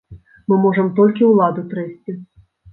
Мы 0.47 0.57
можам 0.63 0.89
толькі 1.01 1.29
ўладу 1.31 1.67
трэсці. 1.77 2.19